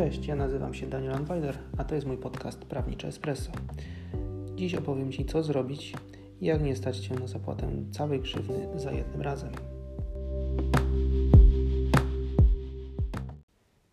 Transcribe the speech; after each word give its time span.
Cześć, 0.00 0.26
ja 0.26 0.36
nazywam 0.36 0.74
się 0.74 0.86
Daniel 0.86 1.14
Anweiler, 1.14 1.58
a 1.78 1.84
to 1.84 1.94
jest 1.94 2.06
mój 2.06 2.16
podcast 2.16 2.64
Prawnicze 2.64 3.08
Espresso. 3.08 3.52
Dziś 4.54 4.74
opowiem 4.74 5.12
Ci, 5.12 5.24
co 5.24 5.42
zrobić 5.42 5.94
i 6.40 6.46
jak 6.46 6.62
nie 6.62 6.76
stać 6.76 6.98
Cię 6.98 7.14
na 7.14 7.26
zapłatę 7.26 7.70
całej 7.90 8.20
krzywdy 8.20 8.68
za 8.76 8.92
jednym 8.92 9.22
razem. 9.22 9.52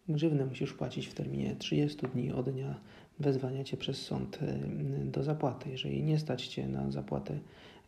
Grzywnę 0.09 0.45
musisz 0.45 0.73
płacić 0.73 1.07
w 1.07 1.13
terminie 1.13 1.55
30 1.55 2.07
dni 2.13 2.31
od 2.31 2.49
dnia 2.49 2.79
wezwania 3.19 3.63
Cię 3.63 3.77
przez 3.77 4.01
sąd 4.01 4.39
y, 4.41 4.59
do 5.05 5.23
zapłaty. 5.23 5.69
Jeżeli 5.69 6.03
nie 6.03 6.19
stać 6.19 6.47
Cię 6.47 6.67
na 6.67 6.91
zapłatę 6.91 7.39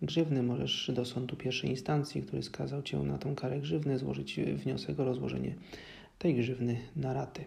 grzywny, 0.02 0.44
możesz 0.44 0.92
do 0.94 1.06
sądu 1.06 1.36
pierwszej 1.36 1.70
instancji, 1.70 2.22
który 2.22 2.44
skazał 2.44 2.82
Cię 2.82 3.00
na 3.00 3.18
tą 3.18 3.36
karę 3.36 3.60
grzywny, 3.60 3.98
złożyć 3.98 4.40
wniosek 4.40 5.00
o 5.00 5.06
rozłożenie 5.06 5.56
tej 6.18 6.36
grzywny 6.36 6.78
na 6.96 7.14
raty. 7.14 7.44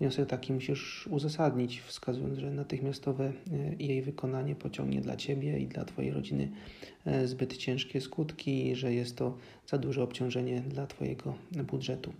Wniosek 0.00 0.28
taki 0.28 0.52
musisz 0.52 1.06
uzasadnić, 1.06 1.80
wskazując, 1.80 2.38
że 2.38 2.50
natychmiastowe 2.50 3.24
e, 3.24 3.32
jej 3.78 4.02
wykonanie 4.02 4.54
pociągnie 4.54 5.00
dla 5.00 5.16
Ciebie 5.16 5.58
i 5.58 5.66
dla 5.66 5.84
Twojej 5.84 6.12
rodziny 6.12 6.50
e, 7.04 7.28
zbyt 7.28 7.56
ciężkie 7.56 8.00
skutki, 8.00 8.76
że 8.76 8.94
jest 8.94 9.16
to 9.16 9.36
za 9.66 9.78
duże 9.78 10.02
obciążenie 10.02 10.60
dla 10.60 10.86
Twojego 10.86 11.34
budżetu. 11.52 12.12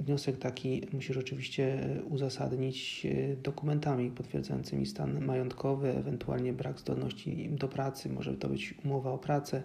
Wniosek 0.00 0.38
taki 0.38 0.82
musisz 0.92 1.16
oczywiście 1.16 1.82
e, 1.82 2.02
uzasadnić 2.02 3.06
dokumentami 3.42 4.10
potwierdzającymi 4.10 4.86
stan 4.86 5.24
majątkowy, 5.24 5.96
ewentualnie 5.96 6.52
brak 6.52 6.80
zdolności 6.80 7.48
do 7.50 7.68
pracy, 7.68 8.08
może 8.08 8.34
to 8.34 8.48
być 8.48 8.74
umowa 8.84 9.10
o 9.10 9.18
pracę, 9.18 9.62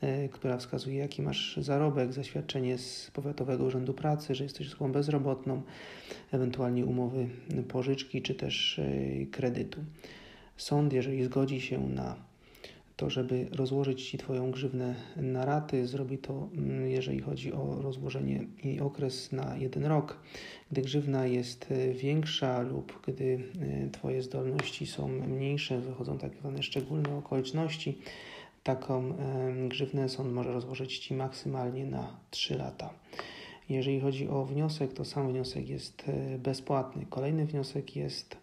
E, 0.00 0.28
która 0.28 0.56
wskazuje, 0.56 0.98
jaki 0.98 1.22
masz 1.22 1.56
zarobek, 1.56 2.12
zaświadczenie 2.12 2.78
z 2.78 3.10
Powiatowego 3.10 3.64
Urzędu 3.64 3.94
Pracy, 3.94 4.34
że 4.34 4.44
jesteś 4.44 4.66
osobą 4.66 4.92
bezrobotną, 4.92 5.62
ewentualnie 6.32 6.86
umowy 6.86 7.28
pożyczki 7.68 8.22
czy 8.22 8.34
też 8.34 8.78
e, 8.78 9.26
kredytu. 9.26 9.80
Sąd, 10.56 10.92
jeżeli 10.92 11.24
zgodzi 11.24 11.60
się 11.60 11.88
na 11.88 12.16
to, 12.98 13.10
żeby 13.10 13.46
rozłożyć 13.52 14.08
Ci 14.10 14.18
Twoją 14.18 14.50
grzywnę 14.50 14.94
na 15.16 15.44
raty, 15.44 15.86
zrobi 15.86 16.18
to, 16.18 16.48
mm, 16.54 16.88
jeżeli 16.88 17.20
chodzi 17.20 17.52
o 17.52 17.82
rozłożenie 17.82 18.46
i 18.64 18.80
okres 18.80 19.32
na 19.32 19.56
jeden 19.56 19.84
rok. 19.84 20.20
Gdy 20.72 20.82
grzywna 20.82 21.26
jest 21.26 21.72
e, 21.72 21.92
większa 21.92 22.62
lub 22.62 23.00
gdy 23.06 23.38
Twoje 23.92 24.22
zdolności 24.22 24.86
są 24.86 25.08
mniejsze, 25.08 25.80
wychodzą 25.80 26.18
tak 26.18 26.34
zwane 26.34 26.62
szczególne 26.62 27.16
okoliczności, 27.16 27.98
taką 28.62 29.12
grzywnę 29.68 30.08
sąd 30.08 30.32
może 30.32 30.52
rozłożyć 30.52 30.98
Ci 30.98 31.14
maksymalnie 31.14 31.86
na 31.86 32.16
3 32.30 32.54
lata. 32.54 32.90
Jeżeli 33.68 34.00
chodzi 34.00 34.28
o 34.28 34.44
wniosek, 34.44 34.92
to 34.92 35.04
sam 35.04 35.28
wniosek 35.28 35.68
jest 35.68 36.04
e, 36.08 36.38
bezpłatny. 36.38 37.06
Kolejny 37.10 37.46
wniosek 37.46 37.96
jest 37.96 38.34
e, 38.34 38.38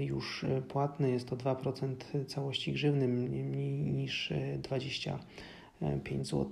już 0.00 0.44
e, 0.44 0.62
płatny, 0.62 1.10
jest 1.10 1.28
to 1.28 1.36
2% 1.36 2.26
całości 2.26 2.72
grzywny, 2.72 3.08
mniej 3.08 3.92
niż 3.92 4.32
25 4.58 6.26
zł. 6.26 6.50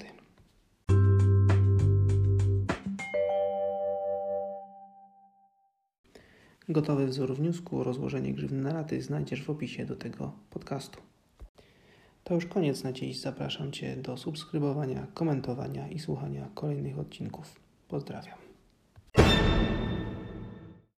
Gotowy 6.68 7.06
wzór 7.06 7.34
wniosku 7.34 7.80
o 7.80 7.84
rozłożenie 7.84 8.32
grzywny 8.32 8.62
na 8.62 8.72
raty 8.72 9.02
znajdziesz 9.02 9.42
w 9.42 9.50
opisie 9.50 9.86
do 9.86 9.96
tego 9.96 10.32
podcastu. 10.50 11.00
To 12.24 12.34
już 12.34 12.46
koniec 12.46 12.84
na 12.84 12.92
dziś. 12.92 13.20
Zapraszam 13.20 13.72
Cię 13.72 13.96
do 13.96 14.16
subskrybowania, 14.16 15.06
komentowania 15.14 15.88
i 15.88 15.98
słuchania 15.98 16.48
kolejnych 16.54 16.98
odcinków. 16.98 17.60
Pozdrawiam. 17.88 18.38